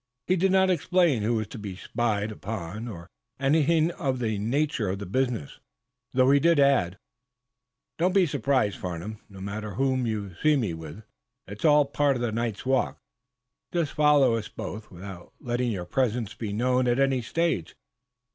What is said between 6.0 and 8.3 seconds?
though he did add: "Don't be